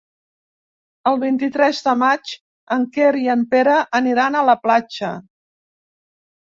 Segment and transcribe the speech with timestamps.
[1.11, 2.33] El vint-i-tres de maig
[2.77, 5.17] en Quer i en Pere aniran a la platja.